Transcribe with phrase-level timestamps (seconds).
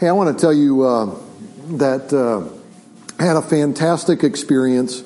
[0.00, 1.14] Hey, I want to tell you uh,
[1.72, 2.48] that uh,
[3.22, 5.02] I had a fantastic experience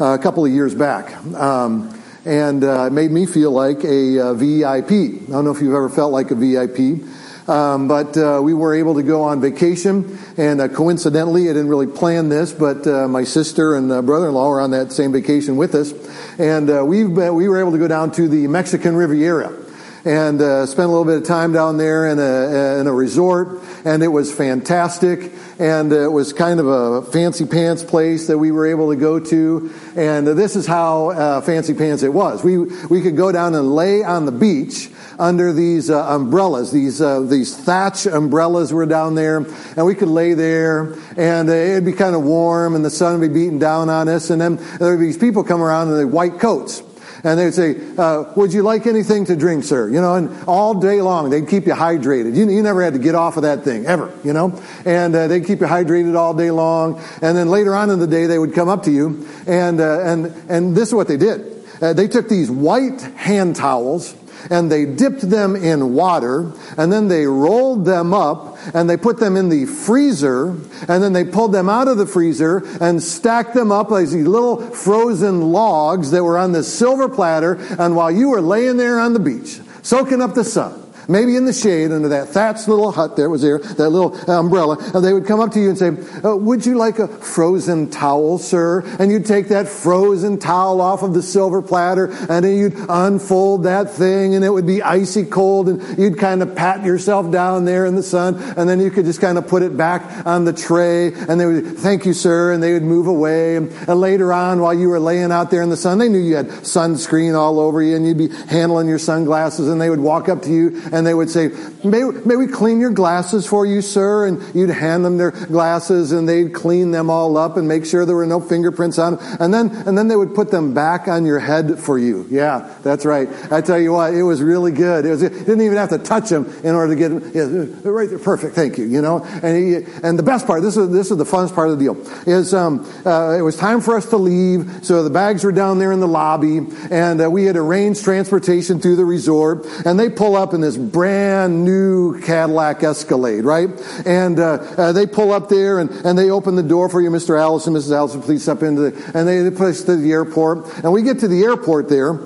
[0.00, 1.16] uh, a couple of years back.
[1.36, 4.90] Um, and uh, it made me feel like a, uh, VIP.
[4.90, 7.06] I don't know if you've ever felt like a VIP.
[7.48, 11.86] Um, but uh, we were able to go on vacation, and coincidentally, I didn't really
[11.86, 15.92] plan this, but my sister and brother-in-law were on that same vacation with us,
[16.40, 19.67] and we we were able to go down to the Mexican Riviera
[20.04, 23.60] and uh, spent a little bit of time down there in a, in a resort,
[23.84, 25.32] and it was fantastic.
[25.58, 29.18] And it was kind of a fancy pants place that we were able to go
[29.18, 29.74] to.
[29.96, 32.44] And this is how uh, fancy pants it was.
[32.44, 36.70] We we could go down and lay on the beach under these uh, umbrellas.
[36.70, 41.84] These uh, these thatch umbrellas were down there, and we could lay there, and it'd
[41.84, 44.30] be kind of warm, and the sun would be beating down on us.
[44.30, 46.82] And then there would be these people come around in their white coats
[47.24, 50.44] and they would say, uh, "Would you like anything to drink, sir?" You know, and
[50.46, 52.34] all day long they'd keep you hydrated.
[52.34, 55.26] You, you never had to get off of that thing ever, you know, and uh,
[55.28, 57.00] they'd keep you hydrated all day long.
[57.22, 60.00] And then later on in the day, they would come up to you, and uh,
[60.02, 61.54] and and this is what they did.
[61.80, 64.14] Uh, they took these white hand towels
[64.50, 69.18] and they dipped them in water and then they rolled them up and they put
[69.18, 70.50] them in the freezer
[70.88, 74.26] and then they pulled them out of the freezer and stacked them up as these
[74.26, 78.98] little frozen logs that were on this silver platter and while you were laying there
[78.98, 82.92] on the beach soaking up the sun maybe in the shade under that thatched little
[82.92, 85.78] hut there was there, that little umbrella, and they would come up to you and
[85.78, 85.88] say,
[86.22, 88.80] uh, would you like a frozen towel, sir?
[88.98, 93.64] And you'd take that frozen towel off of the silver platter, and then you'd unfold
[93.64, 97.64] that thing, and it would be icy cold, and you'd kind of pat yourself down
[97.64, 100.44] there in the sun, and then you could just kind of put it back on
[100.44, 103.56] the tray, and they would, thank you, sir, and they would move away.
[103.56, 106.18] And, and later on, while you were laying out there in the sun, they knew
[106.18, 110.00] you had sunscreen all over you, and you'd be handling your sunglasses, and they would
[110.00, 111.48] walk up to you and they would say,
[111.84, 114.26] may, may we clean your glasses for you, sir?
[114.26, 118.04] And you'd hand them their glasses and they'd clean them all up and make sure
[118.06, 119.36] there were no fingerprints on them.
[119.40, 122.26] And then, and then they would put them back on your head for you.
[122.30, 123.28] Yeah, that's right.
[123.52, 125.04] I tell you what, it was really good.
[125.04, 127.30] It was, you didn't even have to touch them in order to get them.
[127.34, 129.24] Yeah, right there, perfect, thank you, you know.
[129.42, 131.84] And, he, and the best part, this is, this is the funnest part of the
[131.84, 134.84] deal, is um, uh, it was time for us to leave.
[134.84, 136.60] So the bags were down there in the lobby
[136.90, 140.76] and uh, we had arranged transportation through the resort and they pull up in this
[140.92, 143.68] brand new Cadillac Escalade, right?
[144.06, 147.10] And uh, uh, they pull up there and, and they open the door for you,
[147.10, 147.40] Mr.
[147.40, 147.96] Allison, Mrs.
[147.96, 150.66] Allison, please step into the, and they, they put us to the airport.
[150.84, 152.18] And we get to the airport there.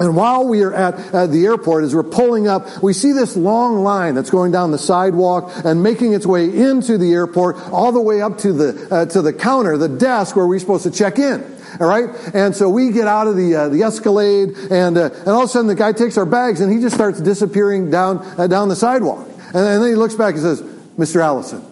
[0.00, 3.36] And while we are at uh, the airport, as we're pulling up, we see this
[3.36, 7.90] long line that's going down the sidewalk and making its way into the airport, all
[7.90, 10.92] the way up to the uh, to the counter, the desk where we're supposed to
[10.92, 11.57] check in.
[11.80, 15.28] All right, and so we get out of the uh, the Escalade, and uh, and
[15.28, 18.18] all of a sudden the guy takes our bags and he just starts disappearing down
[18.36, 20.60] uh, down the sidewalk, and, and, then he looks back and says,
[20.98, 21.22] "Mr.
[21.22, 21.64] Allison."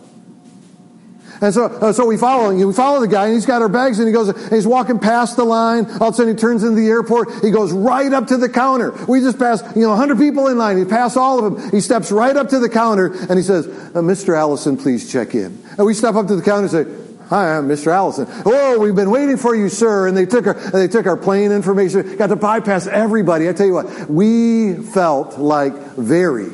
[1.40, 2.66] And so, uh, so we follow him.
[2.66, 4.98] We follow the guy, and he's got our bags, and he goes, and he's walking
[4.98, 5.84] past the line.
[6.00, 7.44] All of a sudden, he turns into the airport.
[7.44, 8.92] He goes right up to the counter.
[9.06, 10.78] We just passed, you know, 100 people in line.
[10.78, 11.70] He passed all of them.
[11.72, 14.34] He steps right up to the counter, and he says, uh, "Mr.
[14.36, 17.66] Allison, please check in." And we step up to the counter and say, Hi, I'm
[17.66, 17.88] Mr.
[17.88, 18.28] Allison.
[18.47, 20.06] Oh, we've been waiting for you, sir.
[20.06, 23.48] And they took our, they took our plane information, got to bypass everybody.
[23.48, 26.47] I tell you what, we felt like very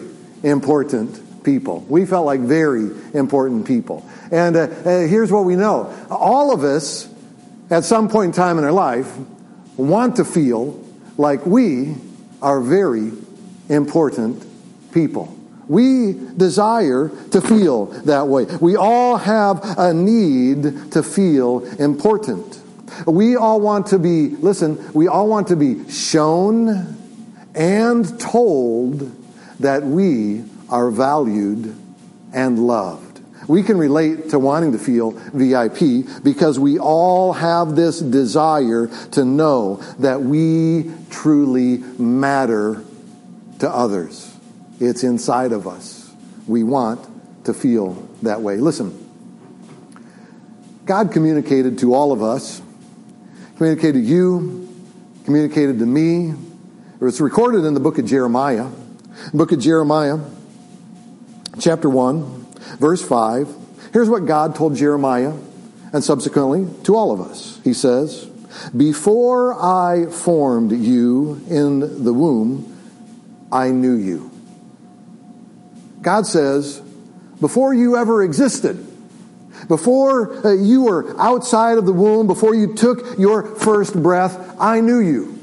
[0.43, 1.81] important people.
[1.91, 4.09] We felt like very important people.
[4.31, 5.95] And uh, uh, here's what we know.
[6.11, 7.07] All of us,
[7.69, 9.15] at some point in time in our life,
[9.77, 10.83] want to feel
[11.19, 11.97] like we
[12.41, 13.13] are very
[13.69, 14.43] important
[14.91, 15.37] people.
[15.69, 18.45] We desire to feel that way.
[18.61, 22.61] We all have a need to feel important.
[23.07, 26.97] We all want to be, listen, we all want to be shown
[27.55, 29.11] and told
[29.61, 31.77] that we are valued
[32.33, 33.21] and loved.
[33.49, 39.25] We can relate to wanting to feel VIP because we all have this desire to
[39.25, 42.85] know that we truly matter
[43.59, 44.32] to others.
[44.83, 46.13] It's inside of us.
[46.49, 47.93] We want to feel
[48.23, 48.57] that way.
[48.57, 48.99] Listen,
[50.87, 52.61] God communicated to all of us,
[53.57, 54.69] communicated to you,
[55.25, 56.35] communicated to me.
[57.01, 58.69] It's recorded in the book of Jeremiah.
[59.33, 60.19] book of Jeremiah,
[61.61, 62.47] chapter 1,
[62.81, 63.55] verse 5.
[63.93, 65.35] Here's what God told Jeremiah
[65.93, 67.61] and subsequently to all of us.
[67.63, 68.25] He says,
[68.77, 72.69] Before I formed you in the womb,
[73.53, 74.32] I knew you.
[76.03, 76.81] God says,
[77.41, 78.87] before you ever existed,
[79.69, 84.81] before uh, you were outside of the womb, before you took your first breath, I
[84.81, 85.39] knew you.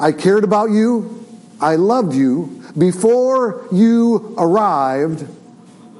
[0.00, 1.26] I cared about you.
[1.60, 2.62] I loved you.
[2.76, 5.26] Before you arrived,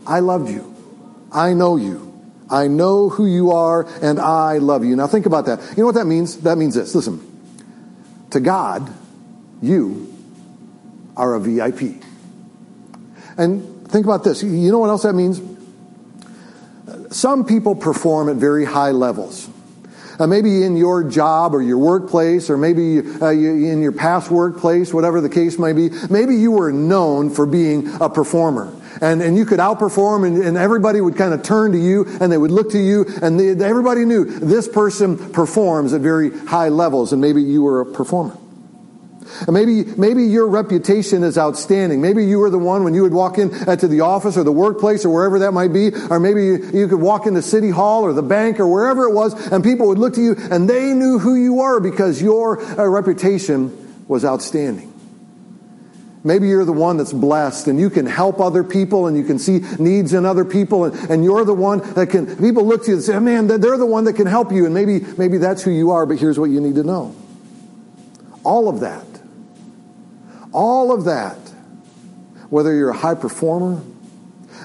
[0.06, 0.74] I loved you.
[1.30, 2.08] I know you.
[2.50, 4.96] I know who you are and I love you.
[4.96, 5.60] Now think about that.
[5.70, 6.38] You know what that means?
[6.38, 6.94] That means this.
[6.94, 7.28] Listen.
[8.30, 8.92] To God,
[9.60, 10.12] you
[11.16, 12.02] are a VIP.
[13.36, 14.42] And think about this.
[14.42, 15.40] You know what else that means?
[17.14, 19.48] Some people perform at very high levels.
[20.18, 24.92] Uh, maybe in your job or your workplace, or maybe uh, in your past workplace,
[24.92, 28.74] whatever the case may be, maybe you were known for being a performer.
[29.00, 32.30] And, and you could outperform, and, and everybody would kind of turn to you, and
[32.30, 36.68] they would look to you, and they, everybody knew this person performs at very high
[36.68, 38.36] levels, and maybe you were a performer.
[39.48, 42.00] Maybe, maybe your reputation is outstanding.
[42.00, 44.52] Maybe you were the one when you would walk in to the office or the
[44.52, 48.04] workplace or wherever that might be, or maybe you, you could walk into City Hall
[48.04, 50.92] or the bank or wherever it was, and people would look to you and they
[50.92, 54.92] knew who you were because your uh, reputation was outstanding.
[56.24, 59.40] Maybe you're the one that's blessed and you can help other people and you can
[59.40, 62.90] see needs in other people and, and you're the one that can, people look to
[62.90, 65.62] you and say, man, they're the one that can help you and maybe, maybe that's
[65.62, 67.14] who you are, but here's what you need to know.
[68.44, 69.04] All of that
[70.52, 71.36] all of that,
[72.50, 73.82] whether you're a high performer,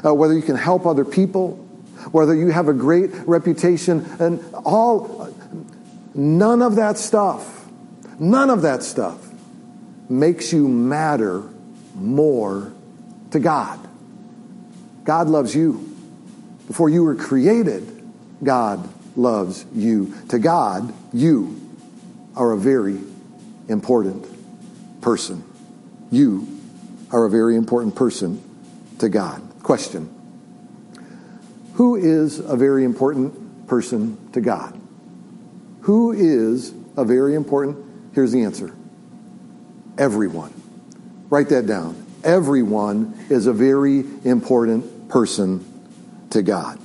[0.05, 1.55] uh, whether you can help other people,
[2.11, 5.33] whether you have a great reputation, and all,
[6.13, 7.65] none of that stuff,
[8.19, 9.17] none of that stuff
[10.09, 11.43] makes you matter
[11.95, 12.71] more
[13.31, 13.79] to God.
[15.03, 15.95] God loves you.
[16.67, 18.03] Before you were created,
[18.43, 20.13] God loves you.
[20.29, 21.59] To God, you
[22.35, 22.99] are a very
[23.69, 24.25] important
[25.01, 25.43] person.
[26.11, 26.47] You
[27.11, 28.41] are a very important person
[28.99, 29.41] to God.
[29.63, 30.13] Question
[31.73, 34.79] Who is a very important person to God?
[35.81, 38.13] Who is a very important?
[38.13, 38.73] Here's the answer
[39.97, 40.53] everyone.
[41.29, 42.05] Write that down.
[42.23, 45.65] Everyone is a very important person
[46.31, 46.79] to God.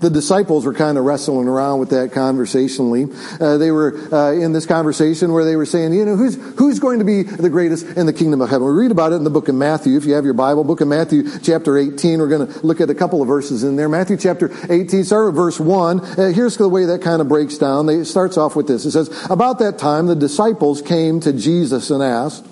[0.00, 3.06] The disciples were kind of wrestling around with that conversationally.
[3.40, 6.78] Uh, they were uh, in this conversation where they were saying, you know, who's, who's
[6.78, 8.66] going to be the greatest in the kingdom of heaven?
[8.66, 9.96] We read about it in the book of Matthew.
[9.96, 12.90] If you have your Bible, book of Matthew, chapter 18, we're going to look at
[12.90, 13.88] a couple of verses in there.
[13.88, 16.00] Matthew chapter 18, start with verse 1.
[16.00, 17.86] Uh, here's the way that kind of breaks down.
[17.86, 18.84] They, it starts off with this.
[18.84, 22.46] It says, About that time, the disciples came to Jesus and asked,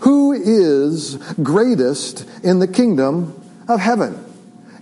[0.00, 4.25] Who is greatest in the kingdom of heaven?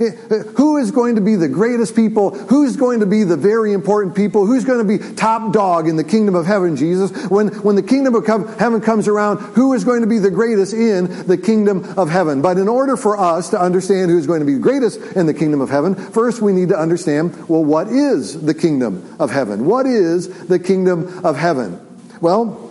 [0.00, 2.31] Eh, eh, who is going to be the greatest people?
[2.31, 4.46] Who's going to be the very important people?
[4.46, 7.11] Who's going to be top dog in the kingdom of heaven, Jesus?
[7.31, 8.26] When, when the kingdom of
[8.58, 12.43] heaven comes around, who is going to be the greatest in the kingdom of heaven?
[12.43, 15.35] But in order for us to understand who's going to be the greatest in the
[15.35, 19.67] kingdom of heaven, first we need to understand, well, what is the kingdom of heaven?
[19.67, 21.81] What is the kingdom of heaven?
[22.20, 22.63] Well,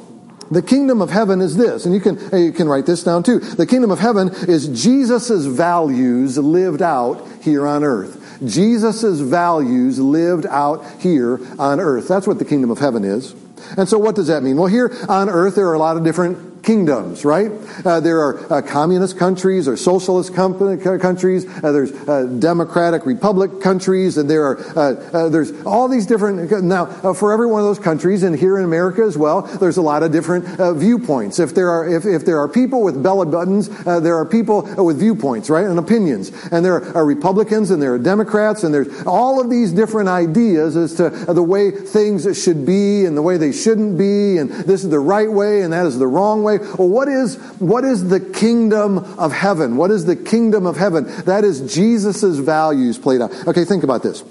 [0.56, 3.40] the kingdom of heaven is this, and you can, you can write this down too.
[3.40, 8.20] The kingdom of heaven is Jesus' values lived out here on earth.
[8.46, 12.08] Jesus' values lived out here on earth.
[12.08, 13.36] That's what the kingdom of heaven is.
[13.78, 14.58] And so what does that mean?
[14.58, 17.52] Well, here on earth, there are a lot of different kingdoms, right?
[17.86, 21.46] Uh, there are uh, communist countries or socialist com- countries.
[21.64, 26.52] Uh, there's uh, democratic republic countries, and there are uh, uh, there's all these different.
[26.64, 29.82] Now, for every one of those countries, and here in America as well, there's a
[29.82, 30.46] lot of different
[30.78, 31.40] viewpoints.
[31.40, 35.00] If there are if, if there are people with belly buttons, there are people with
[35.00, 36.32] viewpoints, right, and opinions.
[36.52, 40.76] And there are Republicans, and there are Democrats, and there's all of these different ideas
[40.76, 44.84] as to the way things should be and the way they shouldn't be, and this
[44.84, 46.68] is the right way and that is the wrong way way.
[46.78, 49.78] Well, what is, what is the kingdom of heaven?
[49.78, 51.06] What is the kingdom of heaven?
[51.26, 53.32] That is Jesus' values played out.
[53.48, 54.24] Okay, think about this.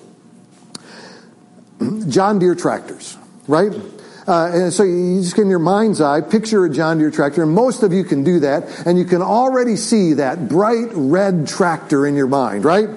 [2.08, 3.72] John Deere tractors, right?
[4.26, 7.52] Uh, and so you just in your mind's eye picture a John Deere tractor, and
[7.52, 12.06] most of you can do that, and you can already see that bright red tractor
[12.06, 12.88] in your mind, right?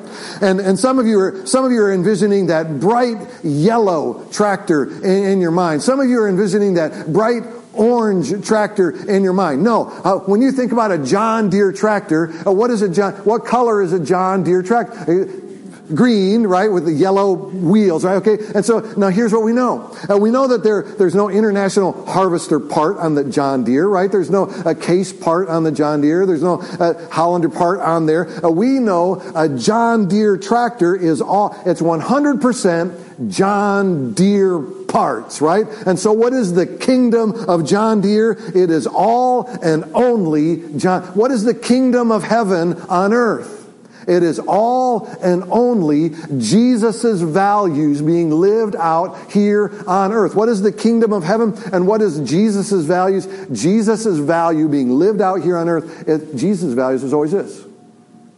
[0.42, 4.84] And and some of you are some of you are envisioning that bright yellow tractor
[5.04, 5.82] in, in your mind.
[5.82, 7.44] Some of you are envisioning that bright
[7.76, 9.64] orange tractor in your mind.
[9.64, 13.14] No, uh, when you think about a John Deere tractor, uh, what is a John?
[13.26, 15.45] What color is a John Deere tractor?
[15.94, 18.16] Green, right, with the yellow wheels, right?
[18.16, 18.38] Okay.
[18.56, 19.96] And so now here's what we know.
[20.10, 24.12] Uh, we know that there, there's no international harvester part on the John Deere, right?
[24.12, 26.26] There's no uh, case part on the John Deere.
[26.26, 28.28] There's no uh, Hollander part on there.
[28.44, 35.66] Uh, we know a John Deere tractor is all, it's 100% John Deere parts, right?
[35.86, 38.32] And so what is the kingdom of John Deere?
[38.32, 41.04] It is all and only John.
[41.16, 43.65] What is the kingdom of heaven on earth?
[44.08, 50.36] It is all and only Jesus' values being lived out here on earth.
[50.36, 53.28] What is the kingdom of heaven and what is Jesus' values?
[53.52, 56.08] Jesus' value being lived out here on earth.
[56.08, 57.64] It, Jesus' values is always this.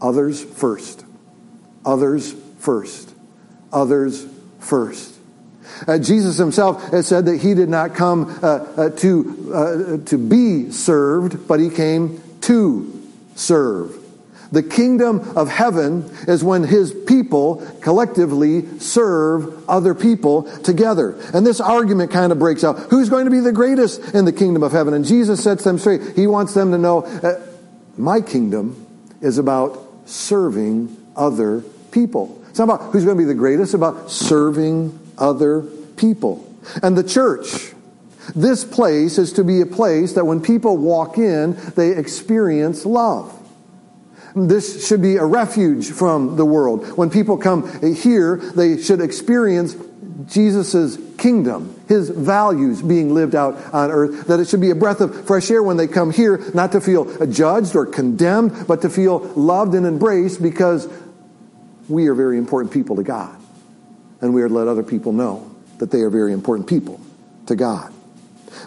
[0.02, 1.04] Others first.
[1.86, 3.14] Others first.
[3.74, 4.26] Others
[4.60, 5.16] first.
[5.86, 10.18] Uh, Jesus himself has said that he did not come uh, uh, to, uh, to
[10.18, 13.04] be served, but he came to
[13.36, 14.07] serve.
[14.52, 21.18] The kingdom of heaven is when his people collectively serve other people together.
[21.34, 22.78] And this argument kind of breaks out.
[22.90, 24.94] Who's going to be the greatest in the kingdom of heaven?
[24.94, 26.16] And Jesus sets them straight.
[26.16, 27.42] He wants them to know uh,
[27.98, 28.86] my kingdom
[29.22, 31.62] is about serving other
[31.92, 32.42] people.
[32.50, 35.62] It's not about who's going to be the greatest, it's about serving other
[35.98, 36.44] people.
[36.82, 37.74] And the church,
[38.36, 43.34] this place is to be a place that when people walk in, they experience love.
[44.38, 46.98] This should be a refuge from the world.
[46.98, 49.76] When people come here, they should experience
[50.28, 55.02] Jesus' kingdom, his values being lived out on earth, that it should be a breath
[55.02, 58.90] of fresh air when they come here, not to feel judged or condemned, but to
[58.90, 60.88] feel loved and embraced because
[61.90, 63.36] we are very important people to God.
[64.22, 67.00] And we are to let other people know that they are very important people
[67.46, 67.94] to God.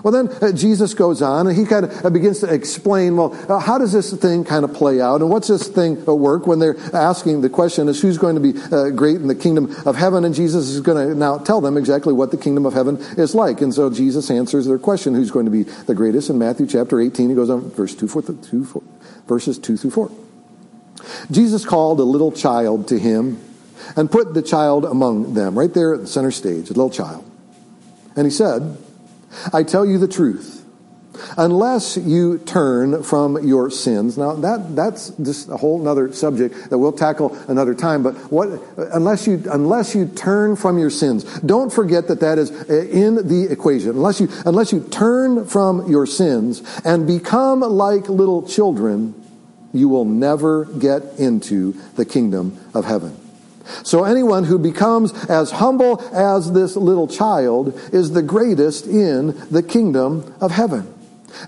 [0.02, 3.34] Well, then uh, Jesus goes on and he kind of uh, begins to explain, well,
[3.50, 5.20] uh, how does this thing kind of play out?
[5.20, 8.40] And what's this thing uh, work when they're asking the question is who's going to
[8.40, 10.24] be uh, great in the kingdom of heaven?
[10.24, 13.34] And Jesus is going to now tell them exactly what the kingdom of heaven is
[13.34, 13.60] like.
[13.60, 16.30] And so Jesus answers their question, who's going to be the greatest?
[16.30, 18.82] In Matthew chapter 18, he goes on verse 2, 4, 2 4,
[19.26, 20.10] verses 2 through 4.
[21.30, 23.40] Jesus called a little child to him
[23.96, 27.28] and put the child among them, right there at the center stage, a little child.
[28.16, 28.76] And he said,
[29.52, 30.60] I tell you the truth.
[31.36, 34.16] Unless you turn from your sins.
[34.16, 38.02] Now that that's just a whole other subject that we'll tackle another time.
[38.02, 42.50] But what unless you unless you turn from your sins, don't forget that that is
[42.50, 43.90] uh, in the equation.
[43.90, 49.14] Unless you unless you turn from your sins and become like little children,
[49.72, 53.19] you will never get into the kingdom of heaven.
[53.82, 59.62] So anyone who becomes as humble as this little child is the greatest in the
[59.62, 60.94] kingdom of heaven.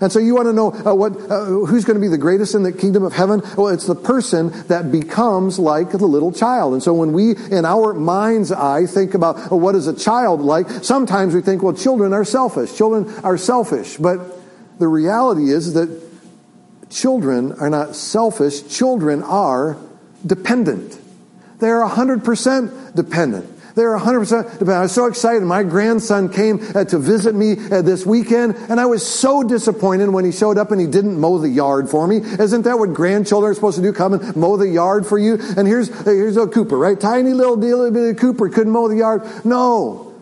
[0.01, 2.55] And so you want to know uh, what, uh, who's going to be the greatest
[2.55, 3.41] in the kingdom of heaven?
[3.57, 6.73] Well, it's the person that becomes like the little child.
[6.73, 10.41] And so when we, in our mind's eye, think about well, what is a child
[10.41, 12.75] like, sometimes we think, well, children are selfish.
[12.75, 13.97] Children are selfish.
[13.97, 14.19] But
[14.79, 16.01] the reality is that
[16.89, 18.63] children are not selfish.
[18.67, 19.77] Children are
[20.25, 20.99] dependent.
[21.63, 23.75] They're 100% dependent.
[23.75, 24.69] They're 100% dependent.
[24.69, 25.43] I was so excited.
[25.43, 30.09] My grandson came uh, to visit me uh, this weekend, and I was so disappointed
[30.09, 32.17] when he showed up and he didn't mow the yard for me.
[32.17, 33.93] Isn't that what grandchildren are supposed to do?
[33.93, 35.37] Come and mow the yard for you?
[35.55, 36.99] And here's, uh, here's a Cooper, right?
[36.99, 39.21] Tiny little, of Cooper couldn't mow the yard.
[39.45, 40.13] No.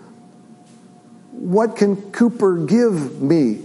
[1.31, 3.63] What can Cooper give me?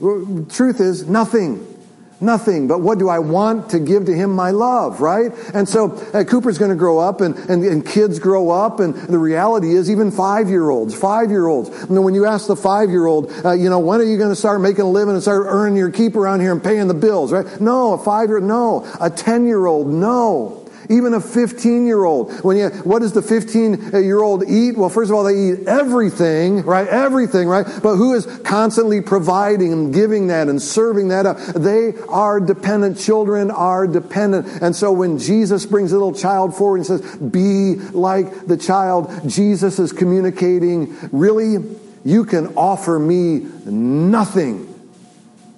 [0.48, 1.75] Truth is, nothing.
[2.18, 4.30] Nothing, but what do I want to give to him?
[4.30, 5.30] My love, right?
[5.52, 8.94] And so uh, Cooper's going to grow up and, and, and, kids grow up and
[8.94, 11.68] the reality is even five-year-olds, five-year-olds.
[11.90, 14.62] And when you ask the five-year-old, uh, you know, when are you going to start
[14.62, 17.60] making a living and start earning your keep around here and paying the bills, right?
[17.60, 18.90] No, a five-year, no.
[18.98, 20.65] A ten-year-old, no.
[20.88, 22.32] Even a 15 year old.
[22.44, 24.76] When you, what does the 15 year old eat?
[24.76, 26.86] Well, first of all, they eat everything, right?
[26.88, 27.66] Everything, right?
[27.82, 31.38] But who is constantly providing and giving that and serving that up?
[31.38, 32.98] They are dependent.
[32.98, 34.46] Children are dependent.
[34.62, 39.10] And so when Jesus brings a little child forward and says, be like the child,
[39.28, 41.56] Jesus is communicating, really,
[42.04, 44.72] you can offer me nothing.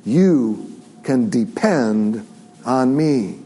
[0.04, 2.26] You can depend
[2.64, 3.38] on me.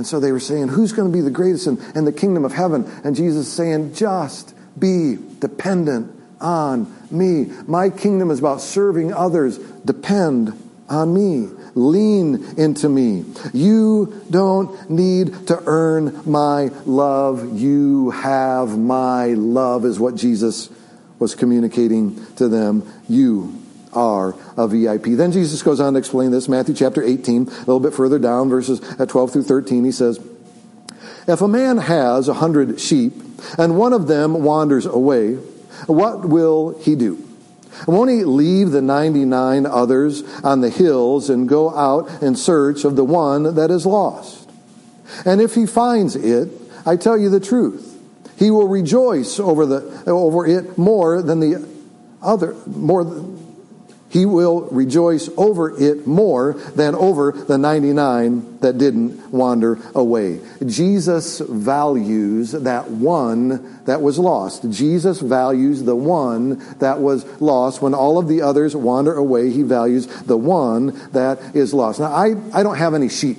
[0.00, 2.46] And so they were saying, Who's going to be the greatest in, in the kingdom
[2.46, 2.90] of heaven?
[3.04, 7.52] And Jesus is saying, Just be dependent on me.
[7.66, 9.58] My kingdom is about serving others.
[9.58, 11.54] Depend on me.
[11.74, 13.26] Lean into me.
[13.52, 17.60] You don't need to earn my love.
[17.60, 20.70] You have my love, is what Jesus
[21.18, 22.90] was communicating to them.
[23.06, 23.59] You
[23.92, 25.16] are a VIP.
[25.16, 28.48] Then Jesus goes on to explain this, Matthew chapter 18, a little bit further down,
[28.48, 29.84] verses uh, 12 through 13.
[29.84, 30.20] He says,
[31.26, 33.14] If a man has a hundred sheep,
[33.58, 35.34] and one of them wanders away,
[35.86, 37.26] what will he do?
[37.86, 42.96] Won't he leave the 99 others on the hills and go out in search of
[42.96, 44.50] the one that is lost?
[45.24, 46.50] And if he finds it,
[46.84, 47.98] I tell you the truth,
[48.38, 51.68] he will rejoice over, the, over it more than the
[52.22, 53.04] other, more
[54.10, 60.40] he will rejoice over it more than over the 99 that didn't wander away.
[60.66, 64.68] Jesus values that one that was lost.
[64.68, 67.80] Jesus values the one that was lost.
[67.80, 72.00] When all of the others wander away, he values the one that is lost.
[72.00, 73.38] Now, I, I don't have any sheep.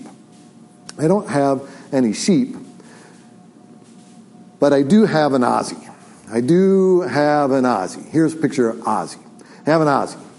[0.98, 2.56] I don't have any sheep.
[4.60, 5.90] but I do have an Ozzy.
[6.32, 8.10] I do have an Ozzy.
[8.10, 9.20] Here's a picture of Ozzy.
[9.66, 10.31] I have an Ozzy.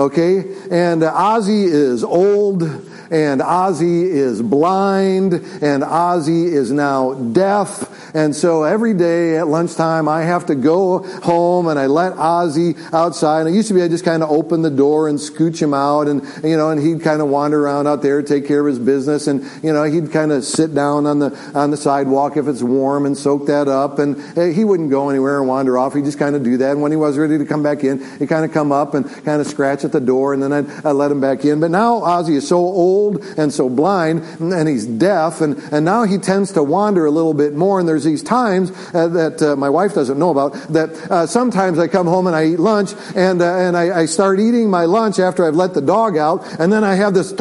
[0.00, 0.54] Okay?
[0.70, 2.62] And uh, Ozzy is old
[3.10, 8.14] and Ozzy is blind, and Ozzy is now deaf.
[8.14, 12.76] And so every day at lunchtime, I have to go home and I let Ozzy
[12.92, 13.42] outside.
[13.42, 15.74] And it used to be I just kind of open the door and scooch him
[15.74, 18.66] out, and you know, and he'd kind of wander around out there, take care of
[18.66, 22.36] his business, and you know, he'd kind of sit down on the on the sidewalk
[22.36, 25.78] if it's warm and soak that up, and eh, he wouldn't go anywhere and wander
[25.78, 25.94] off.
[25.94, 26.72] He'd just kind of do that.
[26.72, 29.06] And when he was ready to come back in, he'd kind of come up and
[29.24, 31.60] kind of scratch at the door, and then I'd, I'd let him back in.
[31.60, 35.84] But now Ozzy is so old old and so blind and he's deaf and, and
[35.84, 39.42] now he tends to wander a little bit more and there's these times uh, that
[39.42, 42.60] uh, my wife doesn't know about that uh, sometimes I come home and I eat
[42.60, 46.16] lunch and, uh, and I, I start eating my lunch after I've let the dog
[46.16, 47.32] out and then I have this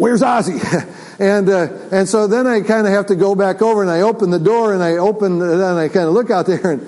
[0.00, 0.58] where's Ozzy?
[1.20, 4.00] and uh, and so then I kind of have to go back over and I
[4.00, 6.82] open the door and I open and I kind of look out there and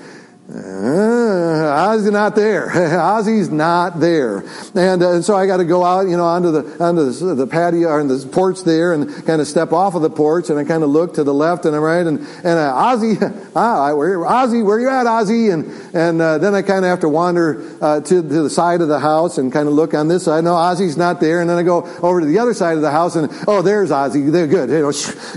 [0.49, 1.22] uh,
[1.73, 2.67] Ozzy's not there.
[2.69, 4.39] Ozzy's not there.
[4.75, 7.35] And, uh, and so I got to go out, you know, onto the, onto the,
[7.35, 10.59] the patio or the porch there and kind of step off of the porch and
[10.59, 13.93] I kind of look to the left and the right and, and uh, Ozzy, ah,
[13.95, 15.53] where, Ozzy, where you at, Ozzy?
[15.53, 18.81] And, and uh, then I kind of have to wander uh, to, to the side
[18.81, 20.43] of the house and kind of look on this side.
[20.43, 21.41] No, Ozzy's not there.
[21.41, 23.91] And then I go over to the other side of the house and, oh, there's
[23.91, 24.31] Ozzy.
[24.31, 24.69] They're good.
[24.69, 24.91] You know,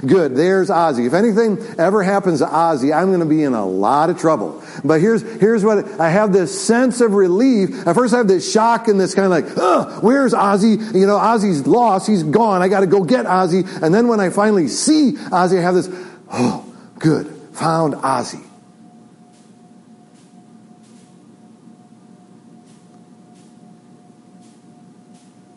[0.07, 0.37] good.
[0.37, 1.07] There's Ozzy.
[1.07, 4.63] If anything ever happens to Ozzy, I'm going to be in a lot of trouble.
[4.85, 7.87] But here's, here's what I have this sense of relief.
[7.87, 10.95] At first I have this shock and this kind of like, Ugh, where's Ozzy?
[10.95, 12.07] You know, Ozzy's lost.
[12.07, 12.63] He's gone.
[12.63, 13.83] I got to go get Ozzy.
[13.83, 15.89] And then when I finally see Ozzy, I have this,
[16.31, 16.65] oh,
[16.99, 17.27] good.
[17.53, 18.45] Found Ozzy.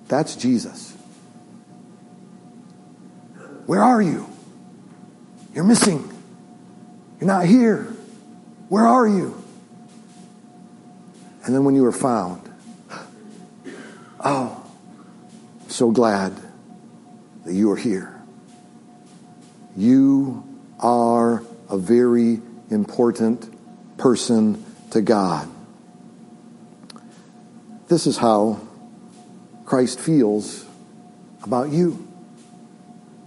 [0.08, 0.96] That's Jesus.
[3.68, 4.28] Where are you?
[5.54, 6.12] You're missing.
[7.20, 7.84] You're not here.
[8.70, 9.44] Where are you?
[11.46, 12.42] And then when you were found,
[14.20, 14.72] oh,
[15.68, 16.34] so glad
[17.46, 18.22] that you are here.
[19.76, 20.44] You
[20.80, 23.52] are a very important
[23.98, 25.50] person to God.
[27.88, 28.60] This is how
[29.66, 30.66] Christ feels
[31.44, 32.08] about you.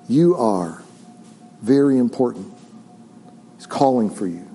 [0.09, 0.83] You are
[1.63, 2.53] very important.
[3.57, 4.49] He's calling for you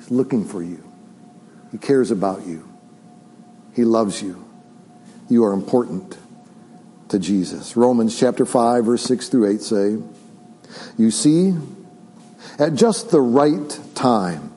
[0.00, 0.82] He's looking for you.
[1.70, 2.69] He cares about you.
[3.80, 4.44] He loves you.
[5.30, 6.18] You are important
[7.08, 7.78] to Jesus.
[7.78, 9.96] Romans chapter 5, verse 6 through 8 say,
[10.98, 11.54] You see,
[12.58, 14.52] at just the right time,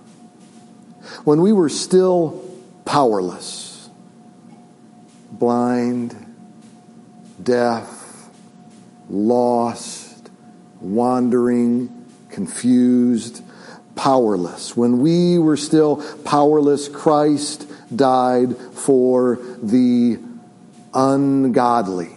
[1.23, 2.43] when we were still
[2.83, 3.89] powerless,
[5.31, 6.13] blind,
[7.41, 8.29] deaf,
[9.09, 10.29] lost,
[10.81, 13.41] wandering, confused,
[13.95, 14.75] powerless.
[14.75, 20.19] When we were still powerless, Christ died for the
[20.93, 22.09] ungodly.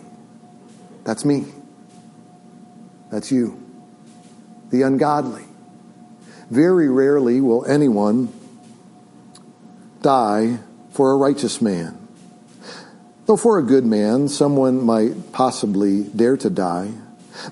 [1.05, 1.47] That's me.
[3.11, 3.62] That's you.
[4.71, 5.45] The ungodly.
[6.51, 8.33] Very rarely will anyone
[10.03, 10.59] die
[10.91, 11.97] for a righteous man.
[13.27, 16.93] Though for a good man, someone might possibly dare to die.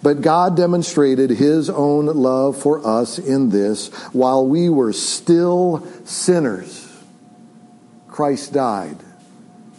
[0.02, 6.83] But God demonstrated his own love for us in this while we were still sinners.
[8.14, 8.96] Christ died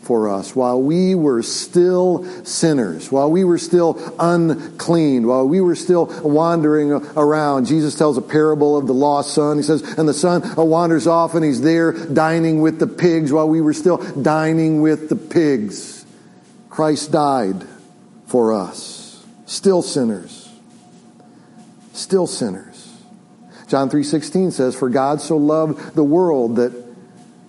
[0.02, 5.74] for us while we were still sinners, while we were still unclean, while we were
[5.74, 7.66] still wandering around.
[7.66, 9.56] Jesus tells a parable of the lost son.
[9.56, 13.32] He says, and the son uh, wanders off and he's there dining with the pigs
[13.32, 16.06] while we were still dining with the pigs.
[16.70, 17.64] Christ died
[18.28, 19.26] for us.
[19.46, 20.54] Still sinners.
[21.94, 22.98] Still sinners.
[23.70, 26.85] John 3:16 says for God so loved the world that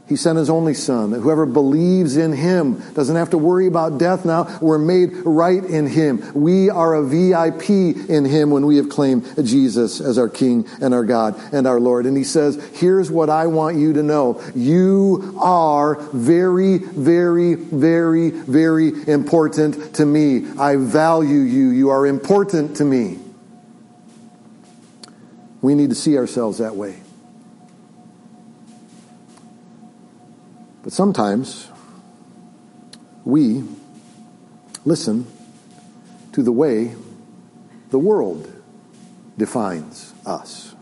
[0.08, 3.98] he sent his only son, that whoever believes in him doesn't have to worry about
[3.98, 4.56] death now.
[4.60, 6.30] We're made right in him.
[6.32, 7.70] We are a VIP
[8.08, 11.80] in him when we have claimed Jesus as our King and our God and our
[11.80, 12.06] Lord.
[12.06, 14.40] And he says, here's what I want you to know.
[14.54, 20.46] You are very, very, very, very important to me.
[20.56, 21.70] I value you.
[21.70, 23.18] You are important to me.
[25.62, 27.00] We need to see ourselves that way.
[30.86, 31.68] But sometimes
[33.24, 33.64] we
[34.84, 35.26] listen
[36.30, 36.94] to the way
[37.90, 38.48] the world
[39.36, 40.76] defines us.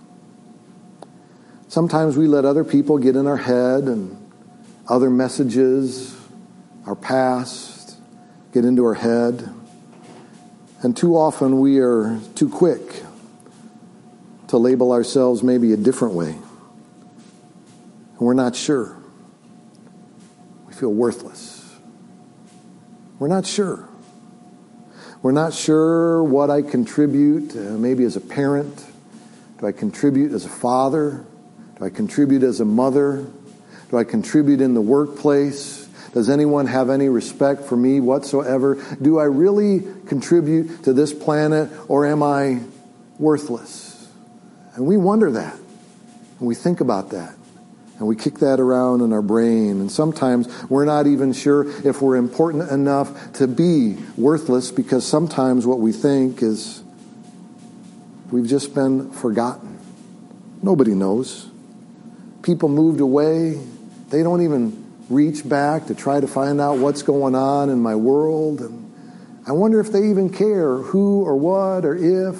[1.68, 4.30] Sometimes we let other people get in our head and
[4.86, 6.14] other messages,
[6.84, 7.96] our past,
[8.52, 9.48] get into our head.
[10.82, 13.02] And too often we are too quick
[14.48, 16.32] to label ourselves maybe a different way.
[16.32, 18.98] And we're not sure.
[20.74, 21.72] We feel worthless.
[23.20, 23.88] We're not sure.
[25.22, 28.84] We're not sure what I contribute, uh, maybe as a parent.
[29.60, 31.24] Do I contribute as a father?
[31.78, 33.24] Do I contribute as a mother?
[33.90, 35.87] Do I contribute in the workplace?
[36.12, 38.82] Does anyone have any respect for me whatsoever?
[39.00, 42.60] Do I really contribute to this planet or am I
[43.20, 44.08] worthless?
[44.74, 45.54] And we wonder that.
[45.54, 47.37] And we think about that.
[47.98, 49.80] And we kick that around in our brain.
[49.80, 55.66] And sometimes we're not even sure if we're important enough to be worthless because sometimes
[55.66, 56.83] what we think is
[58.30, 59.78] we've just been forgotten.
[60.61, 61.48] Nobody knows.
[62.42, 63.61] People moved away.
[64.09, 67.94] They don't even reach back to try to find out what's going on in my
[67.94, 68.61] world.
[68.61, 68.92] And
[69.46, 72.37] I wonder if they even care who or what or if.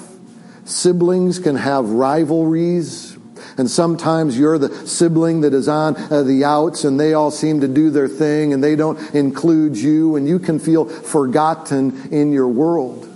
[0.65, 3.14] Siblings can have rivalries
[3.57, 7.61] and sometimes you're the sibling that is on uh, the outs and they all seem
[7.61, 12.33] to do their thing and they don't include you and you can feel forgotten in
[12.33, 13.09] your world.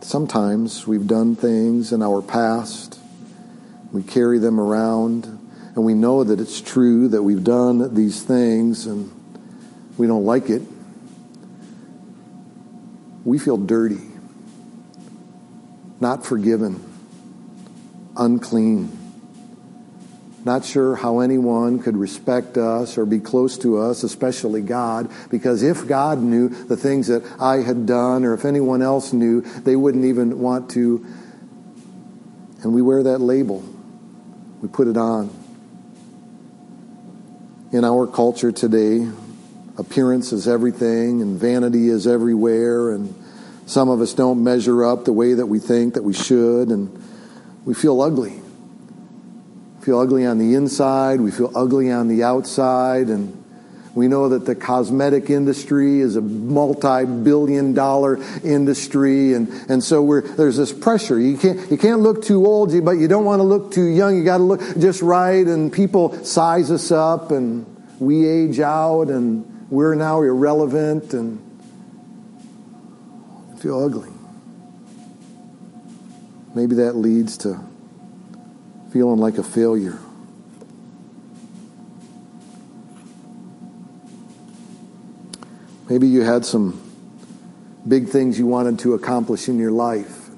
[0.00, 2.98] Sometimes we've done things in our past.
[3.92, 5.24] We carry them around
[5.76, 9.12] and we know that it's true that we've done these things and
[9.96, 10.62] we don't like it.
[13.24, 14.02] We feel dirty,
[16.00, 16.85] not forgiven
[18.16, 18.90] unclean.
[20.44, 25.64] Not sure how anyone could respect us or be close to us, especially God, because
[25.64, 29.74] if God knew the things that I had done, or if anyone else knew, they
[29.74, 31.04] wouldn't even want to.
[32.62, 33.64] And we wear that label,
[34.62, 35.30] we put it on.
[37.72, 39.10] In our culture today,
[39.76, 43.12] appearance is everything, and vanity is everywhere, and
[43.66, 46.95] some of us don't measure up the way that we think that we should, and
[47.66, 48.40] we feel ugly.
[49.78, 53.44] We feel ugly on the inside, we feel ugly on the outside, and
[53.94, 60.56] we know that the cosmetic industry is a multi-billion dollar industry, and, and so there's
[60.56, 61.18] this pressure.
[61.18, 64.16] You can't, you can't look too old, but you don't want to look too young.
[64.16, 67.66] You got to look just right, and people size us up, and
[67.98, 71.42] we age out, and we're now irrelevant, and
[73.58, 74.15] feel ugly.
[76.56, 77.60] Maybe that leads to
[78.90, 79.98] feeling like a failure.
[85.90, 86.80] Maybe you had some
[87.86, 90.30] big things you wanted to accomplish in your life.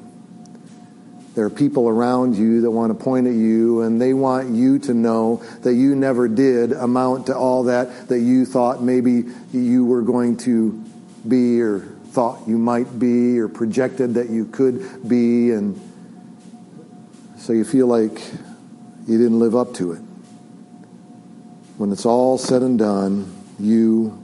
[1.37, 4.81] There are people around you that want to point at you and they want you
[4.81, 9.87] to know that you never did amount to all that that you thought maybe you
[9.87, 10.85] were going to
[11.29, 11.79] be or
[12.09, 15.81] thought you might be or projected that you could be and
[17.39, 18.21] so you feel like
[19.07, 20.01] you didn't live up to it.
[21.79, 24.21] When it's all said and done, you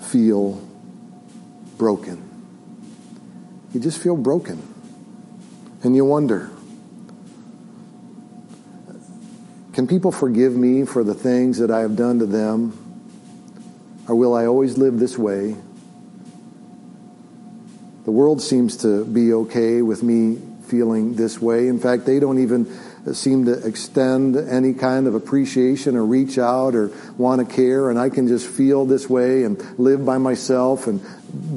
[0.00, 0.66] feel
[1.76, 2.22] broken.
[3.72, 4.62] You just feel broken.
[5.82, 6.50] And you wonder
[9.74, 12.78] can people forgive me for the things that I have done to them?
[14.08, 15.56] Or will I always live this way?
[18.04, 21.68] The world seems to be okay with me feeling this way.
[21.68, 22.66] In fact, they don't even
[23.12, 27.98] seem to extend any kind of appreciation or reach out or want to care, and
[27.98, 31.00] I can just feel this way and live by myself and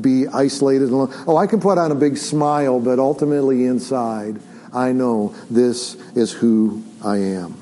[0.02, 1.14] be isolated alone.
[1.26, 4.40] Oh, I can put on a big smile, but ultimately inside,
[4.74, 7.56] I know this is who I am.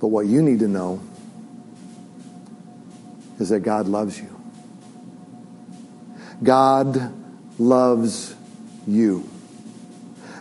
[0.00, 1.00] But what you need to know
[3.38, 4.34] is that God loves you.
[6.42, 7.12] God
[7.58, 8.34] loves
[8.88, 9.28] you.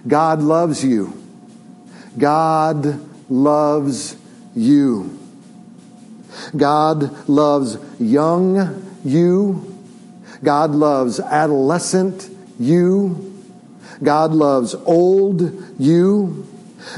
[0.08, 1.14] God loves you.
[2.18, 4.16] God loves
[4.56, 5.20] you.
[6.56, 9.78] God loves young you.
[10.44, 12.30] God loves adolescent
[12.60, 13.34] you.
[14.02, 16.48] God loves old you.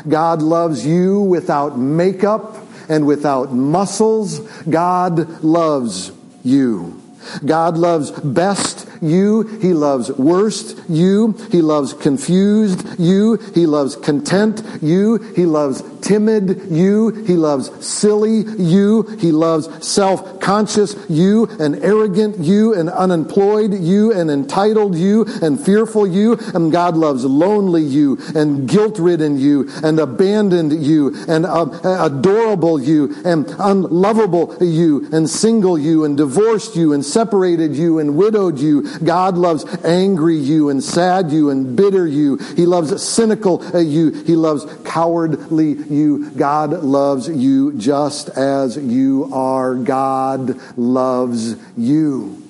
[0.08, 2.58] God loves you without makeup
[2.90, 4.40] and without muscles.
[4.70, 6.12] God loves
[6.44, 7.02] you.
[7.46, 9.44] God loves best you.
[9.60, 11.36] He loves worst you.
[11.52, 13.36] He loves confused you.
[13.54, 15.18] He loves content you.
[15.36, 17.10] He loves timid you.
[17.26, 19.04] He loves silly you.
[19.20, 26.08] He loves self-conscious you and arrogant you and unemployed you and entitled you and fearful
[26.08, 26.38] you.
[26.54, 33.16] And God loves lonely you and guilt-ridden you and abandoned you and uh, adorable you
[33.26, 38.89] and unlovable you and single you and divorced you and separated you and widowed you
[38.98, 42.38] God loves angry you and sad you and bitter you.
[42.38, 44.12] He loves cynical uh, you.
[44.12, 46.32] He loves cowardly you.
[46.32, 49.76] God loves you just as you are.
[49.76, 52.42] God loves you.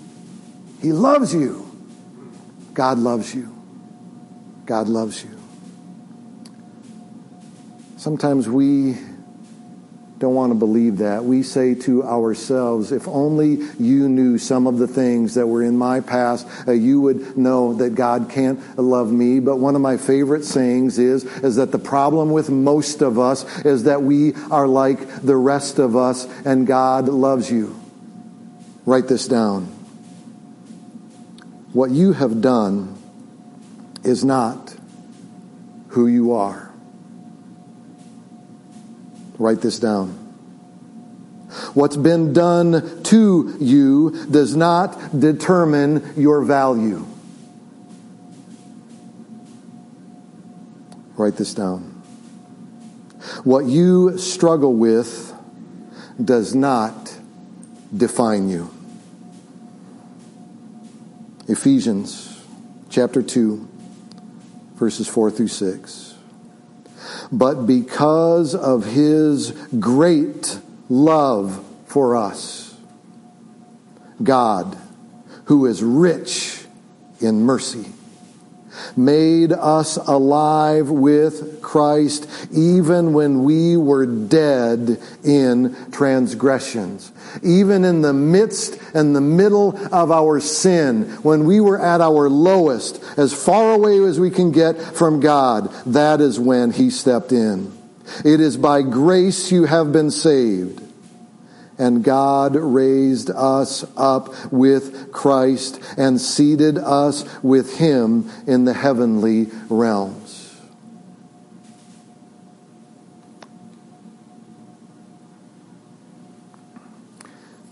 [0.81, 1.65] He loves you.
[2.73, 3.55] God loves you.
[4.65, 5.37] God loves you.
[7.97, 8.97] Sometimes we
[10.19, 11.23] don't want to believe that.
[11.23, 15.77] We say to ourselves, if only you knew some of the things that were in
[15.77, 19.39] my past, uh, you would know that God can't love me.
[19.39, 23.63] But one of my favorite sayings is, is that the problem with most of us
[23.63, 27.79] is that we are like the rest of us and God loves you.
[28.85, 29.67] Write this down.
[31.71, 32.97] What you have done
[34.03, 34.75] is not
[35.89, 36.68] who you are.
[39.39, 40.09] Write this down.
[41.73, 47.05] What's been done to you does not determine your value.
[51.15, 51.81] Write this down.
[53.43, 55.33] What you struggle with
[56.23, 57.17] does not
[57.95, 58.69] define you.
[61.47, 62.45] Ephesians
[62.89, 63.67] chapter 2,
[64.75, 66.08] verses 4 through 6
[67.31, 72.75] but because of his great love for us.
[74.21, 74.77] God,
[75.45, 76.65] who is rich
[77.19, 77.85] in mercy,
[78.97, 87.11] made us alive with Christ even when we were dead in transgressions.
[87.43, 92.29] Even in the midst and the middle of our sin, when we were at our
[92.29, 97.31] lowest, as far away as we can get from God, that is when He stepped
[97.31, 97.71] in.
[98.25, 100.88] It is by grace you have been saved
[101.79, 109.47] and God raised us up with Christ and seated us with him in the heavenly
[109.69, 110.55] realms.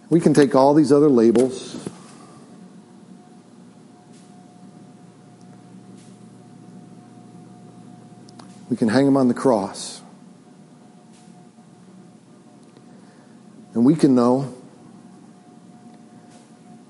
[0.10, 1.78] We can take all these other labels.
[8.70, 9.97] We can hang them on the cross.
[13.78, 14.56] And we can know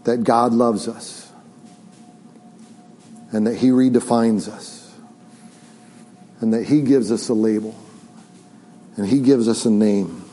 [0.06, 1.30] that God loves us
[3.34, 4.95] and that He redefines us
[6.39, 7.76] and that He gives us a label
[8.95, 10.23] and He gives us a name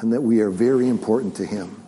[0.00, 1.82] and that we are very important to Him.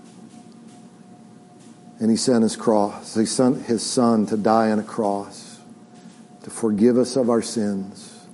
[2.00, 5.58] And He sent His cross, He sent His Son to die on a cross
[6.44, 8.26] to forgive us of our sins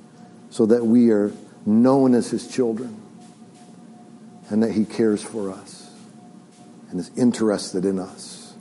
[0.51, 1.33] so that we are
[1.67, 3.01] known as His children
[4.50, 5.90] and that He cares for us
[6.90, 8.54] and is interested in us.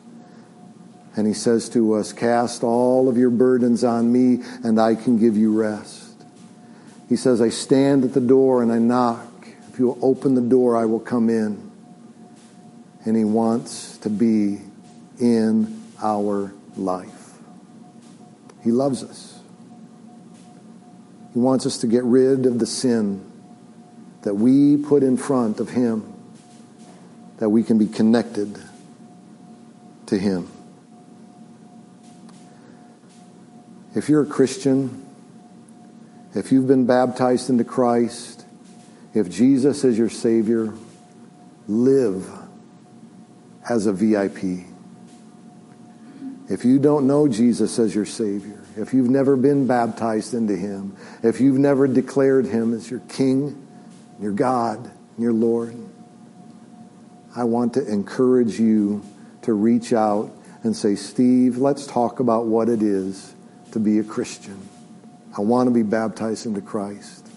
[1.16, 5.18] And He says to us, Cast all of your burdens on me, and I can
[5.18, 6.24] give you rest.
[7.10, 9.28] He says, I stand at the door and I knock.
[9.72, 11.72] If you will open the door, I will come in.
[13.06, 14.62] And He wants to be
[15.20, 17.34] in our life.
[18.64, 19.40] He loves us.
[21.34, 23.33] He wants us to get rid of the sin
[24.24, 26.12] that we put in front of Him,
[27.38, 28.58] that we can be connected
[30.08, 30.50] to Him.
[33.96, 35.06] If you're a Christian,
[36.34, 38.46] if you've been baptized into Christ,
[39.14, 40.74] if Jesus is your Savior,
[41.68, 42.28] live
[43.70, 44.66] as a VIP.
[46.50, 50.96] If you don't know Jesus as your Savior, if you've never been baptized into Him,
[51.22, 53.63] if you've never declared Him as your King
[54.20, 55.76] your God, your Lord.
[57.36, 59.04] I want to encourage you
[59.44, 60.32] to reach out
[60.64, 63.34] and say, Steve, let's talk about what it is
[63.72, 64.70] to be a Christian.
[65.38, 67.28] I want to be baptized into Christ,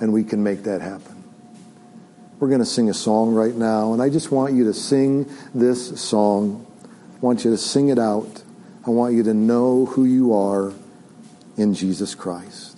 [0.00, 1.24] and we can make that happen.
[2.38, 5.28] We're going to sing a song right now, and I just want you to sing
[5.54, 6.66] this song.
[6.84, 8.42] I want you to sing it out.
[8.86, 10.72] I want you to know who you are
[11.56, 12.77] in Jesus Christ.